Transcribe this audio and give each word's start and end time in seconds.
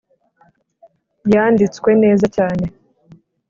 yanditswe 1.33 1.89
neza 2.03 2.25
cyane 2.35 2.65